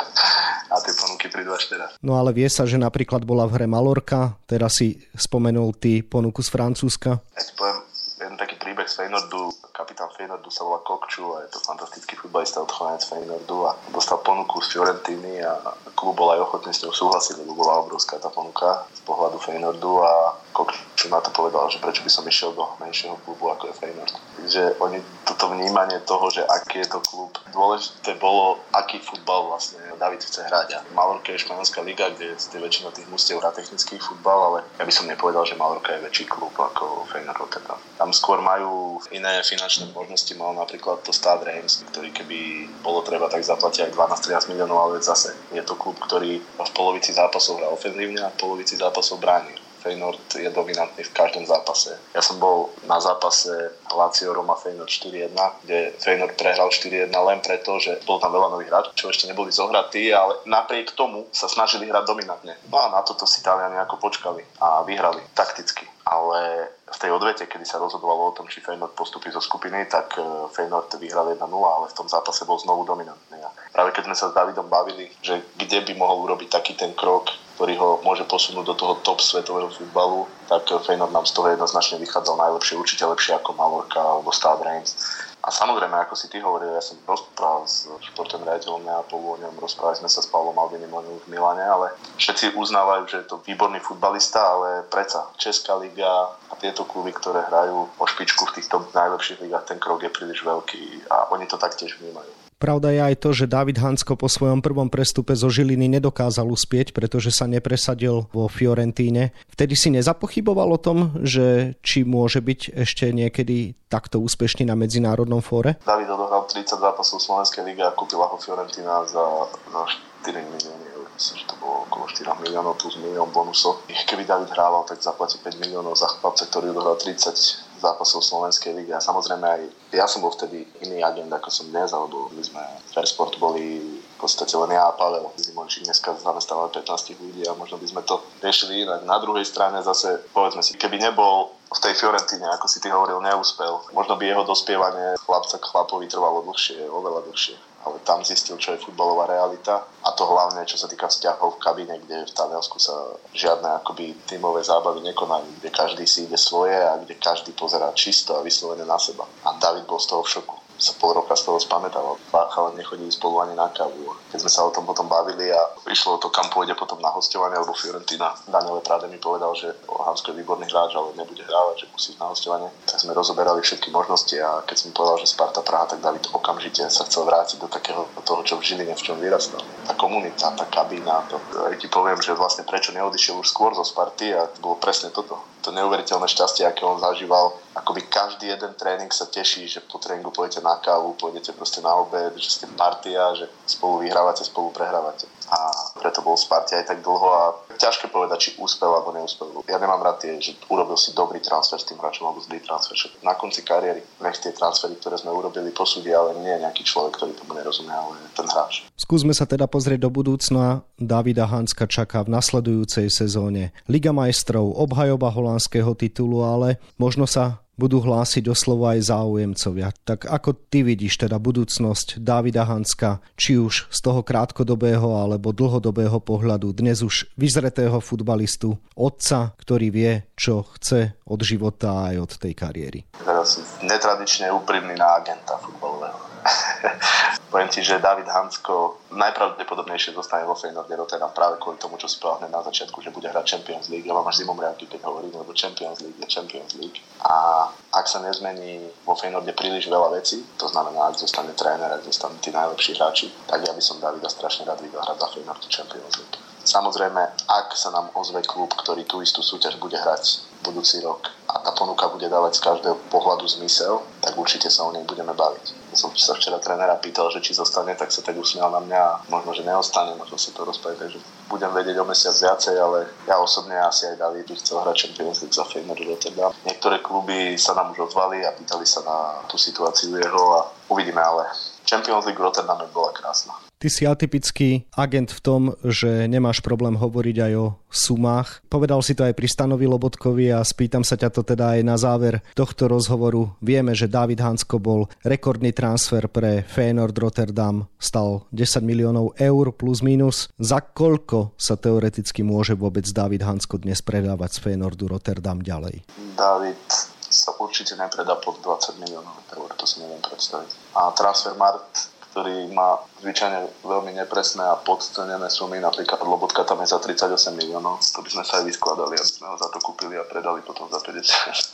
a 0.74 0.82
tie 0.82 0.94
ponuky 0.98 1.30
prídu 1.30 1.54
až 1.54 1.70
teraz. 1.70 1.94
No 2.02 2.18
ale 2.18 2.34
vie 2.34 2.50
sa, 2.50 2.66
že 2.66 2.82
napríklad 2.82 3.22
bola 3.22 3.46
v 3.46 3.62
hre 3.62 3.68
Malorka, 3.70 4.34
teraz 4.50 4.82
si 4.82 4.98
spomenul 5.13 5.78
ty 5.78 6.02
ponuku 6.02 6.42
z 6.42 6.50
Francúzska. 6.50 7.22
Ja 7.38 7.44
ti 7.46 7.54
poviem 7.54 7.94
jeden 8.24 8.40
taký 8.40 8.56
príbeh 8.56 8.88
z 8.88 9.04
Feynordu 9.04 9.43
kapitán 9.84 10.08
Feynordu 10.16 10.48
sa 10.48 10.63
volá 10.63 10.80
Kokču 10.80 11.36
a 11.36 11.44
je 11.44 11.52
to 11.52 11.60
fantastický 11.60 12.16
futbalista 12.16 12.63
odchovanec 12.63 13.04
Feynordu 13.04 13.68
a 13.68 13.75
dostal 13.92 14.24
ponuku 14.24 14.63
z 14.63 14.80
Fiorentiny 14.80 15.44
a 15.44 15.60
klub 15.92 16.16
bol 16.16 16.32
aj 16.32 16.40
ochotný 16.40 16.72
s 16.72 16.88
ňou 16.88 16.96
súhlasiť, 16.96 17.44
lebo 17.44 17.52
bola 17.52 17.84
obrovská 17.84 18.16
tá 18.16 18.32
ponuka 18.32 18.88
z 18.96 19.04
pohľadu 19.04 19.44
Feynordu 19.44 20.00
a 20.00 20.40
Kokču 20.54 21.10
na 21.10 21.20
to 21.20 21.34
povedal, 21.34 21.66
že 21.74 21.82
prečo 21.82 22.06
by 22.06 22.12
som 22.14 22.24
išiel 22.30 22.54
do 22.54 22.64
menšieho 22.78 23.18
klubu 23.26 23.50
ako 23.50 23.74
je 23.74 23.78
Feynord. 23.82 24.14
Takže 24.38 24.78
oni 24.78 25.02
toto 25.26 25.50
vnímanie 25.50 25.98
toho, 26.06 26.30
že 26.30 26.46
aký 26.46 26.86
je 26.86 26.94
to 26.94 27.00
klub, 27.02 27.34
dôležité 27.50 28.14
bolo, 28.22 28.62
aký 28.70 29.02
futbal 29.02 29.50
vlastne 29.50 29.82
David 29.98 30.22
chce 30.22 30.46
hrať. 30.46 30.78
A 30.78 30.80
Malorka 30.94 31.34
je 31.34 31.42
španielská 31.42 31.82
liga, 31.82 32.14
kde 32.14 32.38
je 32.38 32.60
väčšina 32.60 32.94
tých 32.94 33.10
mústiev 33.10 33.42
hrá 33.42 33.50
technický 33.50 33.98
futbal, 33.98 34.40
ale 34.54 34.60
ja 34.78 34.86
by 34.86 34.94
som 34.94 35.10
nepovedal, 35.10 35.42
že 35.44 35.58
Malorka 35.58 35.98
je 35.98 36.06
väčší 36.06 36.30
klub 36.30 36.54
ako 36.54 37.10
Feyenoord 37.10 37.42
Rotterdam. 37.42 37.82
Tam 37.98 38.14
skôr 38.14 38.38
majú 38.38 39.02
iné 39.10 39.42
finančné 39.42 39.90
možnosti 39.90 40.30
mal 40.38 40.54
napríklad 40.54 41.02
to 41.02 41.10
Stade 41.10 41.50
Reims, 41.50 41.82
ktorý 41.90 42.14
keby 42.14 42.70
bolo 42.86 43.02
treba, 43.02 43.26
tak 43.26 43.42
zaplatia 43.42 43.90
aj 43.90 43.98
12-13 43.98 44.54
miliónov, 44.54 44.78
ale 44.78 45.02
zase 45.02 45.34
je 45.50 45.64
to 45.66 45.74
klub, 45.74 45.98
ktorý 45.98 46.38
v 46.44 46.72
polovici 46.78 47.10
zápasov 47.16 47.58
hrá 47.58 47.68
ofenzívne 47.74 48.22
a 48.22 48.30
v 48.30 48.38
polovici 48.38 48.78
zápasov 48.78 49.18
bráni. 49.18 49.62
Feynord 49.84 50.24
je 50.32 50.48
dominantný 50.48 51.04
v 51.04 51.12
každom 51.12 51.44
zápase. 51.44 52.00
Ja 52.16 52.24
som 52.24 52.40
bol 52.40 52.72
na 52.88 53.04
zápase 53.04 53.52
Lazio 53.92 54.32
Roma 54.32 54.56
Feynord 54.56 54.88
4-1, 54.88 55.36
kde 55.68 55.92
Feynord 56.00 56.40
prehral 56.40 56.72
4-1 56.72 57.12
len 57.12 57.40
preto, 57.44 57.75
že 57.84 58.00
bol 58.08 58.18
tam 58.24 58.32
veľa 58.32 58.56
nových 58.56 58.72
hráčov, 58.72 58.96
čo 58.96 59.12
ešte 59.12 59.28
neboli 59.28 59.52
zohratí, 59.52 60.16
ale 60.16 60.40
napriek 60.48 60.96
tomu 60.96 61.28
sa 61.36 61.52
snažili 61.52 61.92
hrať 61.92 62.08
dominantne. 62.08 62.56
No 62.72 62.80
a 62.80 62.88
na 62.90 63.04
toto 63.04 63.28
si 63.28 63.44
Taliani 63.44 63.78
ako 63.84 64.00
počkali 64.00 64.42
a 64.63 64.88
vyhrali 64.88 65.22
takticky. 65.36 65.93
Ale 66.04 66.68
v 66.94 66.98
tej 67.00 67.16
odvete, 67.16 67.48
kedy 67.48 67.64
sa 67.64 67.80
rozhodovalo 67.80 68.30
o 68.30 68.36
tom, 68.36 68.46
či 68.52 68.60
Feyenoord 68.60 68.92
postupí 68.92 69.32
zo 69.32 69.40
skupiny, 69.40 69.88
tak 69.88 70.20
e, 70.20 70.22
Feyenoord 70.52 70.92
vyhral 71.00 71.32
1-0, 71.32 71.48
ale 71.48 71.88
v 71.88 71.98
tom 71.98 72.12
zápase 72.12 72.44
bol 72.44 72.60
znovu 72.60 72.84
dominantný. 72.84 73.40
A 73.40 73.50
práve 73.72 73.96
keď 73.96 74.12
sme 74.12 74.16
sa 74.20 74.28
s 74.30 74.36
Davidom 74.36 74.68
bavili, 74.68 75.08
že 75.24 75.40
kde 75.56 75.80
by 75.80 75.94
mohol 75.96 76.28
urobiť 76.28 76.50
taký 76.52 76.76
ten 76.76 76.92
krok, 76.92 77.32
ktorý 77.56 77.80
ho 77.80 77.90
môže 78.04 78.28
posunúť 78.28 78.66
do 78.68 78.76
toho 78.76 78.94
top 79.00 79.24
svetového 79.24 79.72
futbalu, 79.72 80.28
tak 80.52 80.68
Feyenoord 80.84 81.16
nám 81.16 81.26
z 81.26 81.34
toho 81.34 81.48
jednoznačne 81.56 81.98
vychádzal 82.04 82.36
najlepšie, 82.36 82.76
určite 82.76 83.08
lepšie 83.08 83.40
ako 83.40 83.56
Malorka 83.56 84.04
alebo 84.04 84.36
Stade 84.36 84.68
Reims. 84.68 85.00
A 85.44 85.52
samozrejme, 85.52 85.92
ako 86.00 86.16
si 86.16 86.32
ty 86.32 86.40
hovoril, 86.40 86.72
ja 86.72 86.80
som 86.80 86.96
rozprával 87.04 87.68
s 87.68 87.92
športovým 88.00 88.48
riaditeľom 88.48 88.88
Neapolu 88.88 89.36
o 89.36 89.40
ňom, 89.44 89.60
rozprávali 89.60 90.00
sme 90.00 90.08
sa 90.08 90.24
s 90.24 90.32
Pavlom 90.32 90.56
Albinim 90.56 90.88
v 90.88 91.28
Milane, 91.28 91.68
ale 91.68 91.92
všetci 92.16 92.56
uznávajú, 92.56 93.04
že 93.12 93.18
je 93.20 93.28
to 93.28 93.44
výborný 93.44 93.84
futbalista, 93.84 94.40
ale 94.40 94.88
predsa 94.88 95.28
Česká 95.36 95.76
liga 95.76 96.32
a 96.48 96.54
tieto 96.56 96.88
kluby, 96.88 97.12
ktoré 97.12 97.44
hrajú 97.44 97.92
o 97.92 98.06
špičku 98.08 98.48
v 98.48 98.56
týchto 98.56 98.88
najlepších 98.96 99.44
ligách, 99.44 99.68
ten 99.68 99.84
krok 99.84 100.08
je 100.08 100.16
príliš 100.16 100.48
veľký 100.48 101.12
a 101.12 101.36
oni 101.36 101.44
to 101.44 101.60
taktiež 101.60 102.00
vnímajú. 102.00 102.32
Pravda 102.63 102.96
je 102.96 103.01
aj 103.03 103.15
to, 103.20 103.36
že 103.36 103.51
David 103.51 103.75
Hansko 103.75 104.15
po 104.15 104.32
svojom 104.32 104.63
prvom 104.63 104.88
prestupe 104.88 105.36
zo 105.36 105.51
Žiliny 105.51 105.91
nedokázal 106.00 106.48
uspieť, 106.48 106.96
pretože 106.96 107.36
sa 107.36 107.43
nepresadil 107.43 108.32
vo 108.32 108.48
Fiorentíne. 108.48 109.36
Vtedy 109.51 109.75
si 109.75 109.91
nezapochyboval 109.91 110.72
o 110.72 110.79
tom, 110.79 111.12
že 111.27 111.75
či 111.84 112.08
môže 112.08 112.39
byť 112.39 112.72
ešte 112.72 113.12
niekedy 113.12 113.75
takto 113.91 114.24
úspešný 114.24 114.63
na 114.63 114.79
medzinárodnom 114.79 115.43
fóre? 115.43 115.75
David 115.84 116.08
odohral 116.08 116.48
30 116.48 116.79
zápasov 116.79 117.20
Slovenskej 117.20 117.67
ligy 117.67 117.84
a 117.84 117.91
kúpila 117.91 118.32
ho 118.32 118.39
Fiorentina 118.39 119.03
za, 119.12 119.51
za 119.67 119.84
4 120.24 120.32
milióny 120.39 120.86
eur. 120.96 121.12
Myslím, 121.20 121.43
že 121.43 121.46
to 121.51 121.60
bolo 121.60 121.84
okolo 121.84 122.08
4 122.15 122.48
miliónov 122.48 122.79
plus 122.79 122.96
milión 122.96 123.27
bonusov. 123.36 123.84
Keby 123.91 124.24
David 124.24 124.55
hrával, 124.55 124.88
tak 124.88 125.03
zaplatí 125.03 125.36
5 125.36 125.60
miliónov 125.60 126.00
za 126.00 126.08
chlapca, 126.08 126.48
ktorý 126.48 126.72
odohral 126.72 126.96
30 126.96 127.73
zápasov 127.84 128.24
Slovenskej 128.24 128.72
ligy 128.72 128.96
a 128.96 129.04
samozrejme 129.04 129.44
aj 129.44 129.62
ja 129.92 130.08
som 130.08 130.24
bol 130.24 130.32
vtedy 130.32 130.63
iný 130.88 131.04
agent 131.04 131.28
ako 131.28 131.52
som 131.52 131.68
dnes, 131.68 131.92
alebo 131.92 132.32
my 132.32 132.40
sme 132.40 132.63
Fairsport 132.96 133.36
boli 133.36 134.00
v 134.00 134.18
podstate 134.18 134.56
len 134.56 134.72
ja 134.72 134.88
a 134.88 134.96
Pavel 134.96 135.28
Zimončík 135.36 135.84
dneska 135.84 136.16
zamestnávame 136.16 136.72
15 136.72 137.20
ľudí 137.20 137.44
a 137.44 137.60
možno 137.60 137.75
by 137.75 137.88
sme 137.92 138.02
to 138.08 138.24
riešili 138.40 138.88
inak. 138.88 139.04
Na 139.04 139.20
druhej 139.20 139.44
strane 139.44 139.84
zase, 139.84 140.24
povedzme 140.32 140.63
si, 140.63 140.80
keby 140.80 140.96
nebol 141.04 141.52
v 141.68 141.80
tej 141.84 142.00
Fiorentíne, 142.00 142.48
ako 142.56 142.72
si 142.72 142.80
ty 142.80 142.88
hovoril, 142.88 143.20
neúspel, 143.20 143.84
možno 143.92 144.16
by 144.16 144.24
jeho 144.32 144.48
dospievanie 144.48 145.20
chlapca 145.20 145.60
k 145.60 145.68
chlapovi 145.68 146.08
trvalo 146.08 146.46
dlhšie, 146.48 146.88
oveľa 146.88 147.28
dlhšie 147.28 147.73
ale 147.86 148.00
tam 148.08 148.24
zistil, 148.24 148.58
čo 148.58 148.74
je 148.74 148.84
futbalová 148.84 149.28
realita 149.28 149.84
a 150.04 150.10
to 150.16 150.24
hlavne, 150.25 150.63
čo 150.66 150.80
sa 150.80 150.88
týka 150.88 151.08
vzťahov 151.12 151.60
v 151.60 151.62
kabíne, 151.62 151.96
kde 152.04 152.25
v 152.25 152.36
Taliansku 152.36 152.80
sa 152.80 152.96
žiadne 153.36 153.84
akoby 153.84 154.25
tímové 154.25 154.63
zábavy 154.63 155.04
nekonajú, 155.04 155.60
kde 155.60 155.70
každý 155.70 156.08
si 156.08 156.25
ide 156.25 156.40
svoje 156.40 156.75
a 156.75 156.98
kde 156.98 157.20
každý 157.20 157.52
pozerá 157.54 157.92
čisto 157.92 158.40
a 158.40 158.46
vyslovene 158.46 158.88
na 158.88 158.98
seba. 158.98 159.28
A 159.46 159.60
David 159.60 159.86
bol 159.86 160.00
z 160.00 160.08
toho 160.10 160.24
v 160.24 160.32
šoku 160.40 160.62
sa 160.77 160.94
pol 160.98 161.13
roka 161.13 161.34
z 161.38 161.46
toho 161.46 161.60
spamätal. 161.62 162.18
Páchala 162.34 162.74
nechodili 162.75 163.12
spolu 163.12 163.46
ani 163.46 163.56
na 163.56 163.70
kávu. 163.70 164.15
Keď 164.34 164.39
sme 164.42 164.51
sa 164.51 164.65
o 164.65 164.74
tom 164.74 164.84
potom 164.84 165.06
bavili 165.06 165.50
a 165.53 165.62
išlo 165.89 166.18
o 166.18 166.22
to, 166.22 166.34
kam 166.34 166.50
pôjde 166.50 166.74
potom 166.74 166.98
na 167.00 167.13
hostovanie, 167.13 167.56
alebo 167.56 167.77
Fiorentina. 167.77 168.34
Daniele 168.50 168.82
Prade 168.82 169.08
mi 169.08 169.22
povedal, 169.22 169.53
že 169.53 169.70
Hansko 169.88 170.34
je 170.34 170.39
výborný 170.42 170.65
hráč, 170.68 170.98
ale 170.98 171.13
nebude 171.13 171.46
hrávať, 171.46 171.86
že 171.86 171.92
musí 171.94 172.12
na 172.18 172.34
hostovanie. 172.34 172.70
Tak 172.89 173.00
sme 173.00 173.13
rozoberali 173.13 173.62
všetky 173.62 173.94
možnosti 173.94 174.36
a 174.42 174.65
keď 174.65 174.77
som 174.77 174.96
povedal, 174.96 175.18
že 175.22 175.32
Sparta 175.32 175.62
Praha, 175.62 175.86
tak 175.94 176.01
David 176.01 176.25
okamžite 176.34 176.89
sa 176.89 177.06
chcel 177.06 177.24
vrátiť 177.30 177.62
do 177.62 177.70
takého 177.70 178.10
toho, 178.25 178.42
čo 178.42 178.58
v 178.58 178.65
Žiline, 178.65 178.98
v 178.98 179.06
čom 179.06 179.18
vyrastal. 179.22 179.62
Tá 179.86 179.94
komunita, 179.94 180.51
tá 180.58 180.65
kabína, 180.65 181.30
to, 181.30 181.38
ja 181.70 181.77
ti 181.77 181.88
poviem, 181.88 182.18
že 182.20 182.34
vlastne 182.34 182.65
prečo 182.65 182.92
neodišiel 182.92 183.39
už 183.39 183.48
skôr 183.48 183.72
zo 183.77 183.86
Sparty 183.86 184.34
a 184.34 184.50
bolo 184.60 184.82
presne 184.82 185.13
toto. 185.13 185.53
To 185.63 185.72
neuveriteľné 185.72 186.27
šťastie, 186.27 186.67
aké 186.67 186.84
on 186.84 187.00
zažíval 187.00 187.55
akoby 187.72 188.05
každý 188.12 188.51
jeden 188.51 188.75
tréning 188.75 189.08
sa 189.15 189.25
teší, 189.25 189.67
že 189.67 189.79
po 189.79 189.98
tréningu 189.98 190.29
pôjdete 190.29 190.60
na 190.60 190.75
kávu, 190.75 191.15
pôjdete 191.15 191.55
proste 191.55 191.79
na 191.79 191.96
obed, 191.96 192.36
že 192.36 192.51
ste 192.51 192.67
partia, 192.75 193.32
že 193.34 193.48
spolu 193.65 194.03
vyhrávate, 194.03 194.43
spolu 194.43 194.75
prehrávate. 194.75 195.24
A 195.52 195.60
preto 196.00 196.24
bol 196.24 196.40
v 196.40 196.48
aj 196.54 196.86
tak 196.88 197.00
dlho 197.04 197.28
a 197.28 197.44
ťažké 197.76 198.08
povedať, 198.10 198.38
či 198.40 198.50
úspel 198.60 198.92
alebo 198.92 199.12
neúspel. 199.12 199.64
Ja 199.68 199.82
nemám 199.82 200.00
rád 200.00 200.24
tie, 200.24 200.40
že 200.40 200.56
urobil 200.72 200.96
si 200.96 201.12
dobrý 201.12 201.44
transfer 201.44 201.80
s 201.80 201.88
tým 201.88 202.00
hráčom 202.00 202.28
alebo 202.28 202.40
zlý 202.40 202.64
transfer. 202.64 202.96
Na 203.26 203.36
konci 203.36 203.64
kariéry 203.66 204.04
nech 204.24 204.38
tie 204.40 204.56
transfery, 204.56 204.96
ktoré 205.00 205.20
sme 205.20 205.36
urobili, 205.36 205.74
posúdia, 205.76 206.20
ale 206.20 206.40
nie 206.40 206.56
nejaký 206.64 206.84
človek, 206.86 207.20
ktorý 207.20 207.32
tomu 207.36 207.58
nerozumie, 207.58 207.92
ale 207.92 208.16
ten 208.38 208.48
hráč. 208.48 208.88
Skúsme 208.96 209.36
sa 209.36 209.44
teda 209.44 209.68
pozrieť 209.68 210.08
do 210.08 210.12
budúcna. 210.14 210.86
Davida 210.96 211.50
Hanska 211.50 211.90
čaká 211.90 212.24
v 212.24 212.34
nasledujúcej 212.40 213.12
sezóne 213.12 213.76
Liga 213.90 214.16
majstrov, 214.16 214.72
obhajoba 214.80 215.28
holandského 215.34 215.92
titulu, 215.98 216.46
ale 216.46 216.80
možno 216.96 217.28
sa 217.28 217.64
budú 217.74 218.01
hlásiť 218.06 218.46
o 218.50 218.56
slovo 218.56 218.86
aj 218.86 219.10
záujemcovia. 219.10 219.89
Tak 220.06 220.30
ako 220.30 220.53
ty 220.70 220.86
vidíš 220.86 221.25
teda 221.25 221.42
budúcnosť 221.42 222.22
Davida 222.22 222.65
Hanska, 222.70 223.20
či 223.34 223.58
už 223.58 223.89
z 223.89 224.00
toho 224.00 224.22
krátkodobého 224.22 225.18
alebo 225.18 225.56
dlhodobého 225.56 226.22
pohľadu, 226.22 226.74
dnes 226.74 227.01
už 227.01 227.34
vyzretého 227.34 227.98
futbalistu, 227.98 228.77
otca, 228.94 229.58
ktorý 229.58 229.88
vie, 229.89 230.13
čo 230.44 230.68
chce 230.76 231.16
od 231.24 231.40
života 231.40 232.12
aj 232.12 232.16
od 232.20 232.32
tej 232.36 232.52
kariéry? 232.52 233.00
Teraz 233.24 233.64
netradične 233.80 234.52
úprimný 234.52 234.92
na 235.00 235.24
agenta 235.24 235.56
futbalového 235.56 236.20
Poviem 237.52 237.70
ti, 237.72 237.80
že 237.80 238.04
David 238.04 238.28
Hansko 238.28 239.08
najpravdepodobnejšie 239.16 240.12
zostane 240.12 240.44
vo 240.44 240.58
Feyenoorde 240.58 240.92
Rotterdam 240.92 241.32
práve 241.32 241.56
kvôli 241.62 241.80
tomu, 241.80 241.96
čo 241.96 242.12
si 242.12 242.20
povedal 242.20 242.52
na 242.52 242.60
začiatku, 242.60 243.00
že 243.00 243.16
bude 243.16 243.32
hrať 243.32 243.56
Champions 243.56 243.88
League. 243.88 244.04
Ja 244.04 244.12
mám 244.12 244.28
až 244.28 244.44
zimomriavky, 244.44 244.90
keď 244.90 245.08
hovorím, 245.08 245.38
lebo 245.38 245.56
Champions 245.56 246.04
League 246.04 246.20
je 246.20 246.28
Champions 246.28 246.76
League. 246.76 247.00
A 247.24 247.70
ak 247.94 248.06
sa 248.10 248.20
nezmení 248.20 248.84
vo 249.08 249.16
Feyenoorde 249.16 249.56
príliš 249.56 249.88
veľa 249.88 250.20
vecí, 250.20 250.44
to 250.60 250.68
znamená, 250.68 251.14
ak 251.14 251.22
zostane 251.22 251.56
tréner, 251.56 251.88
ak 251.94 252.04
zostanú 252.04 252.36
tí 252.44 252.52
najlepší 252.52 253.00
hráči, 253.00 253.32
tak 253.48 253.64
ja 253.64 253.72
by 253.72 253.80
som 253.80 254.04
Davida 254.04 254.28
strašne 254.28 254.68
rád 254.68 254.84
videl 254.84 255.00
hrať 255.00 255.18
za 255.22 255.28
Feyenoord 255.32 255.64
Champions 255.72 256.16
League. 256.20 256.43
Samozrejme, 256.63 257.22
ak 257.48 257.75
sa 257.75 257.91
nám 257.91 258.10
ozve 258.15 258.39
klub, 258.48 258.72
ktorý 258.72 259.03
tú 259.03 259.20
istú 259.20 259.43
súťaž 259.43 259.75
bude 259.84 260.00
hrať 260.00 260.48
budúci 260.63 261.03
rok 261.03 261.27
a 261.51 261.60
tá 261.60 261.75
ponuka 261.75 262.08
bude 262.08 262.32
dávať 262.32 262.55
z 262.55 262.63
každého 262.63 262.96
pohľadu 263.12 263.43
zmysel, 263.46 264.00
tak 264.24 264.39
určite 264.39 264.72
sa 264.72 264.88
o 264.88 264.96
nej 264.96 265.03
budeme 265.03 265.36
baviť. 265.36 265.91
Som 265.91 266.15
sa 266.15 266.34
včera 266.34 266.58
trénera 266.58 266.96
pýtal, 266.98 267.27
že 267.29 267.43
či 267.43 267.51
zostane, 267.51 267.93
tak 268.00 268.10
sa 268.10 268.24
tak 268.24 268.39
usmial 268.39 268.72
na 268.72 268.79
mňa 268.79 269.01
a 269.03 269.20
možno, 269.27 269.51
že 269.51 269.67
neostane, 269.67 270.15
možno 270.15 270.39
si 270.39 270.55
to 270.55 270.63
rozprávať, 270.63 271.03
takže 271.03 271.20
budem 271.51 271.70
vedieť 271.75 272.00
o 272.00 272.08
mesiac 272.08 272.34
viacej, 272.34 272.75
ale 272.79 273.12
ja 273.27 273.36
osobne 273.38 273.75
asi 273.77 274.08
aj 274.10 274.24
David 274.24 274.48
by 274.48 274.55
chcel 274.58 274.82
hrať 274.82 274.96
Champions 275.03 275.43
League 275.43 275.53
za 275.53 275.67
Feyenoord 275.67 276.01
Rotterdam. 276.08 276.51
Niektoré 276.63 277.03
kluby 277.03 277.60
sa 277.60 277.75
nám 277.75 277.91
už 277.91 278.10
ozvali 278.10 278.41
a 278.48 278.55
pýtali 278.55 278.88
sa 278.88 279.03
na 279.03 279.46
tú 279.51 279.60
situáciu 279.60 280.15
jeho 280.15 280.43
a 280.58 280.72
uvidíme, 280.89 281.20
ale 281.20 281.46
Champions 281.84 282.24
League 282.24 282.39
Rotterdam 282.39 282.79
bola 282.89 283.12
krásna. 283.12 283.53
Ty 283.84 283.92
si 283.92 284.08
atypický 284.08 284.88
agent 284.96 285.28
v 285.28 285.44
tom, 285.44 285.62
že 285.84 286.32
nemáš 286.32 286.63
problém 286.63 286.96
hovoriť 286.96 287.38
aj 287.44 287.54
o 287.60 287.75
sumách. 287.92 288.63
Povedal 288.72 289.04
si 289.04 289.12
to 289.12 289.28
aj 289.28 289.36
pri 289.36 289.44
Stanovi 289.44 289.92
Lobotkovi 289.92 290.56
a 290.56 290.63
spýtam 290.63 291.04
sa 291.04 291.20
ťa 291.20 291.28
to 291.28 291.44
teda 291.44 291.75
aj 291.75 291.80
na 291.84 292.00
záver 292.00 292.40
tohto 292.56 292.88
rozhovoru. 292.88 293.52
Vieme, 293.60 293.92
že 293.92 294.08
David 294.08 294.40
Hansko 294.40 294.80
bol 294.80 295.12
rekordný 295.28 295.75
transfer 295.75 296.32
pre 296.32 296.63
Feyenoord 296.63 297.12
Rotterdam, 297.20 297.92
stal 298.00 298.48
10 298.56 298.88
miliónov 298.88 299.36
eur 299.36 299.75
plus 299.75 300.00
minus. 300.00 300.48
Za 300.56 300.80
koľko 300.80 301.52
sa 301.60 301.75
teoreticky 301.75 302.40
môže 302.40 302.80
vôbec 302.80 303.04
David 303.04 303.44
Hansko 303.44 303.84
dnes 303.84 304.00
predávať 304.00 304.63
z 304.63 304.63
Feyenoordu 304.63 305.12
Rotterdam 305.12 305.60
ďalej? 305.60 306.08
David 306.40 306.88
sa 307.28 307.52
určite 307.60 308.00
nepredá 308.00 308.40
pod 308.40 308.63
20 308.63 309.04
miliónov 309.04 309.44
eur, 309.52 309.68
to 309.75 309.84
si 309.84 310.00
neviem 310.00 310.24
predstaviť. 310.24 310.72
A 310.96 311.12
Transfermarkt 311.12 312.13
ktorý 312.34 312.74
má 312.74 312.98
zvyčajne 313.22 313.86
veľmi 313.86 314.18
nepresné 314.18 314.66
a 314.66 314.82
podcenené 314.82 315.54
sumy, 315.54 315.78
napríklad 315.78 316.18
Lobotka 316.25 316.66
tam 316.66 316.82
je 316.82 316.90
za 316.90 316.98
38 316.98 317.30
miliónov, 317.54 318.02
to 318.02 318.25
by 318.25 318.30
sme 318.34 318.44
sa 318.44 318.58
aj 318.58 318.74
vyskladali, 318.74 319.13
aby 319.13 319.30
sme 319.30 319.54
ho 319.54 319.56
za 319.62 319.70
to 319.70 319.78
kúpili 319.78 320.18
a 320.18 320.25
predali 320.25 320.66
potom 320.66 320.90
za 320.90 320.98
50. 320.98 321.73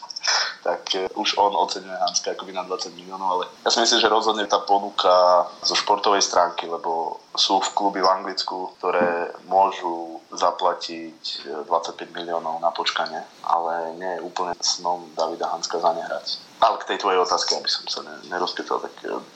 tak 0.64 0.82
e, 0.96 1.08
už 1.16 1.38
on 1.38 1.56
oceňuje 1.56 1.96
Hanska 1.96 2.32
akoby 2.36 2.52
na 2.54 2.64
20 2.64 2.96
miliónov, 2.96 3.30
ale 3.40 3.44
ja 3.66 3.70
si 3.72 3.80
myslím, 3.80 4.00
že 4.02 4.12
rozhodne 4.12 4.46
tá 4.46 4.60
ponuka 4.64 5.48
zo 5.64 5.76
športovej 5.76 6.22
stránky, 6.22 6.68
lebo 6.68 7.22
sú 7.34 7.64
v 7.64 7.74
kluby 7.74 8.00
v 8.04 8.12
Anglicku, 8.12 8.76
ktoré 8.80 9.32
môžu 9.48 10.20
zaplatiť 10.36 11.50
25 11.66 11.70
e, 11.70 12.06
miliónov 12.12 12.60
na 12.60 12.74
počkanie, 12.74 13.24
ale 13.46 13.96
nie 13.98 14.12
je 14.20 14.26
úplne 14.26 14.54
snom 14.60 15.08
Davida 15.16 15.48
Hanska 15.48 15.80
za 15.80 15.94
nehrať 15.96 16.50
ale 16.60 16.76
k 16.76 16.92
tej 16.92 16.98
tvojej 17.00 17.24
otázke, 17.24 17.56
aby 17.56 17.72
som 17.72 17.88
sa 17.88 18.04
nerozpýtal, 18.28 18.84
tak 18.84 18.92
20 19.00 19.32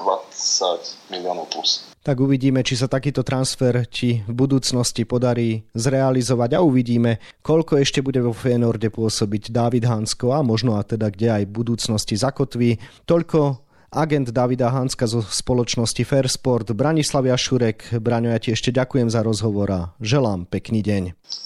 miliónov 1.07 1.47
plus. 1.47 1.92
Tak 2.03 2.19
uvidíme, 2.19 2.67
či 2.67 2.75
sa 2.75 2.91
takýto 2.91 3.23
transfer 3.23 3.87
ti 3.87 4.27
v 4.27 4.33
budúcnosti 4.35 5.07
podarí 5.07 5.63
zrealizovať 5.71 6.59
a 6.59 6.59
uvidíme, 6.59 7.23
koľko 7.39 7.79
ešte 7.79 8.03
bude 8.03 8.19
vo 8.19 8.35
Fénorde 8.35 8.91
pôsobiť 8.91 9.55
David 9.55 9.87
Hansko 9.87 10.35
a 10.35 10.43
možno 10.43 10.75
a 10.75 10.83
teda 10.83 11.07
kde 11.07 11.31
aj 11.31 11.43
v 11.47 11.55
budúcnosti 11.55 12.19
zakotví. 12.19 12.75
Toľko 13.07 13.63
agent 13.93 14.35
Davida 14.35 14.67
Hanska 14.73 15.07
zo 15.07 15.23
spoločnosti 15.23 16.03
Fairsport, 16.03 16.75
Branislav 16.75 17.23
Jašurek. 17.23 17.95
Braňo, 18.03 18.35
ja 18.35 18.39
ti 18.41 18.51
ešte 18.51 18.75
ďakujem 18.75 19.07
za 19.07 19.23
rozhovor 19.23 19.69
a 19.71 19.81
želám 20.03 20.43
pekný 20.49 20.83
deň. 20.83 21.03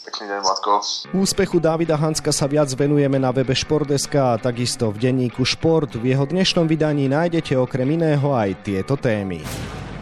Pekný 0.10 0.26
deň, 0.26 0.42
Matko. 0.42 0.82
Úspechu 1.14 1.62
Davida 1.62 2.02
Hanska 2.02 2.34
sa 2.34 2.50
viac 2.50 2.74
venujeme 2.74 3.22
na 3.22 3.30
webe 3.30 3.54
Športdeska 3.54 4.34
a 4.34 4.40
takisto 4.42 4.90
v 4.90 5.06
denníku 5.06 5.46
Šport. 5.46 5.94
V 6.02 6.18
jeho 6.18 6.26
dnešnom 6.26 6.66
vydaní 6.66 7.06
nájdete 7.12 7.54
okrem 7.60 7.94
iného 7.94 8.34
aj 8.34 8.66
tieto 8.66 8.98
témy. 8.98 9.46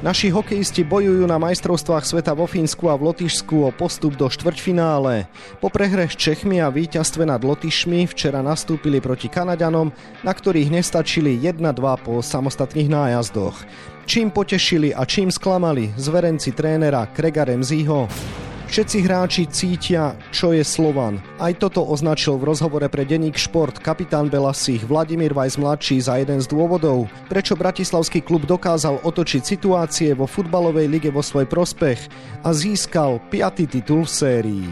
Naši 0.04 0.28
hokejisti 0.28 0.84
bojujú 0.84 1.24
na 1.24 1.40
majstrovstvách 1.40 2.04
sveta 2.04 2.36
vo 2.36 2.44
Fínsku 2.44 2.92
a 2.92 3.00
v 3.00 3.16
Lotyšsku 3.16 3.64
o 3.64 3.72
postup 3.72 4.20
do 4.20 4.28
štvrťfinále. 4.28 5.32
Po 5.64 5.72
prehre 5.72 6.12
s 6.12 6.20
Čechmi 6.20 6.60
a 6.60 6.68
víťazstve 6.68 7.24
nad 7.24 7.40
Lotyšmi 7.40 8.04
včera 8.12 8.44
nastúpili 8.44 9.00
proti 9.00 9.32
Kanaďanom, 9.32 9.96
na 10.28 10.34
ktorých 10.36 10.68
nestačili 10.68 11.40
1-2 11.40 11.80
po 12.04 12.20
samostatných 12.20 12.92
nájazdoch. 12.92 13.56
Čím 14.04 14.36
potešili 14.36 14.92
a 14.92 15.08
čím 15.08 15.32
sklamali 15.32 15.96
zverenci 15.96 16.52
trénera 16.52 17.08
Krega 17.16 17.48
Remziho? 17.48 18.12
Všetci 18.76 19.08
hráči 19.08 19.44
cítia, 19.48 20.20
čo 20.36 20.52
je 20.52 20.60
Slovan. 20.60 21.24
Aj 21.40 21.56
toto 21.56 21.80
označil 21.80 22.36
v 22.36 22.52
rozhovore 22.52 22.84
pre 22.92 23.08
denník 23.08 23.40
Šport 23.40 23.80
kapitán 23.80 24.28
Belasich 24.28 24.84
Vladimír 24.84 25.32
Vajs 25.32 25.56
mladší 25.56 26.04
za 26.04 26.20
jeden 26.20 26.44
z 26.44 26.52
dôvodov, 26.52 27.08
prečo 27.32 27.56
bratislavský 27.56 28.20
klub 28.20 28.44
dokázal 28.44 29.00
otočiť 29.00 29.48
situácie 29.48 30.12
vo 30.12 30.28
futbalovej 30.28 30.92
lige 30.92 31.08
vo 31.08 31.24
svoj 31.24 31.48
prospech 31.48 32.12
a 32.44 32.52
získal 32.52 33.24
piatý 33.32 33.64
titul 33.64 34.04
v 34.04 34.12
sérii. 34.12 34.68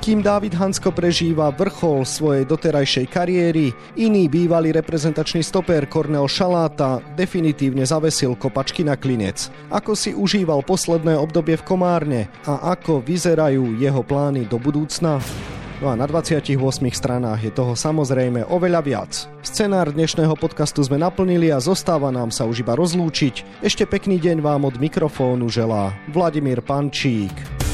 Kým 0.00 0.24
Dávid 0.24 0.56
Hansko 0.56 0.96
prežíva 0.96 1.52
vrchol 1.52 2.08
svojej 2.08 2.48
doterajšej 2.48 3.04
kariéry, 3.12 3.68
iný 4.00 4.32
bývalý 4.32 4.72
reprezentačný 4.72 5.44
stoper 5.44 5.84
Kornel 5.92 6.24
Šaláta 6.24 7.04
definitívne 7.20 7.84
zavesil 7.84 8.32
kopačky 8.32 8.80
na 8.80 8.96
klinec. 8.96 9.52
Ako 9.68 9.92
si 9.92 10.16
užíval 10.16 10.64
posledné 10.64 11.20
obdobie 11.20 11.60
v 11.60 11.66
Komárne 11.68 12.32
a 12.48 12.72
ako 12.72 13.04
vyzerajú 13.04 13.76
jeho 13.76 14.00
plány 14.00 14.48
do 14.48 14.56
budúcna? 14.56 15.20
No 15.84 15.92
a 15.92 15.94
na 16.00 16.08
28 16.08 16.56
stranách 16.96 17.40
je 17.44 17.52
toho 17.52 17.76
samozrejme 17.76 18.48
oveľa 18.48 18.80
viac. 18.80 19.12
Scenár 19.44 19.92
dnešného 19.92 20.32
podcastu 20.32 20.80
sme 20.80 20.96
naplnili 20.96 21.52
a 21.52 21.60
zostáva 21.60 22.08
nám 22.08 22.32
sa 22.32 22.48
už 22.48 22.64
iba 22.64 22.72
rozlúčiť. 22.72 23.60
Ešte 23.60 23.84
pekný 23.84 24.16
deň 24.16 24.40
vám 24.40 24.64
od 24.64 24.80
mikrofónu 24.80 25.52
želá 25.52 25.92
Vladimír 26.08 26.64
Pančík. 26.64 27.68